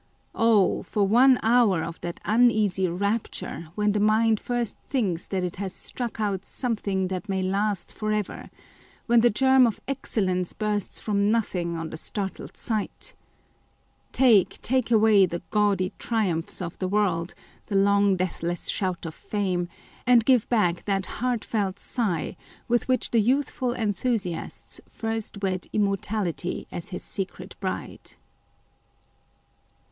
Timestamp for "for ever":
7.93-8.49